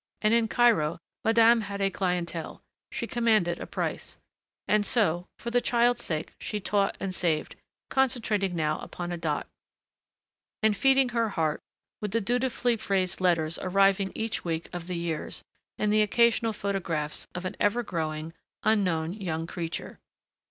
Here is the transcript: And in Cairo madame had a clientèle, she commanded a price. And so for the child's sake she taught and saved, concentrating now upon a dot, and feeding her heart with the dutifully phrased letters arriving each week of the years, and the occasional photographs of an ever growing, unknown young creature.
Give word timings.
And 0.23 0.33
in 0.33 0.47
Cairo 0.47 0.97
madame 1.23 1.61
had 1.61 1.79
a 1.79 1.91
clientèle, 1.91 2.61
she 2.91 3.05
commanded 3.05 3.59
a 3.59 3.67
price. 3.67 4.17
And 4.67 4.83
so 4.83 5.27
for 5.37 5.51
the 5.51 5.61
child's 5.61 6.03
sake 6.03 6.33
she 6.39 6.59
taught 6.59 6.97
and 6.99 7.13
saved, 7.13 7.55
concentrating 7.91 8.55
now 8.55 8.79
upon 8.79 9.11
a 9.11 9.17
dot, 9.17 9.45
and 10.63 10.75
feeding 10.75 11.09
her 11.09 11.29
heart 11.29 11.61
with 12.01 12.13
the 12.13 12.19
dutifully 12.19 12.77
phrased 12.77 13.21
letters 13.21 13.59
arriving 13.61 14.11
each 14.15 14.43
week 14.43 14.69
of 14.73 14.87
the 14.87 14.97
years, 14.97 15.43
and 15.77 15.93
the 15.93 16.01
occasional 16.01 16.51
photographs 16.51 17.27
of 17.35 17.45
an 17.45 17.55
ever 17.59 17.83
growing, 17.83 18.33
unknown 18.63 19.13
young 19.13 19.45
creature. 19.45 19.99